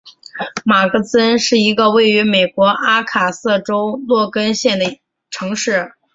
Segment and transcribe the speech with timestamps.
[0.65, 4.97] 马格兹恩是一个位于美国阿肯色州洛根县的
[5.29, 5.91] 城市。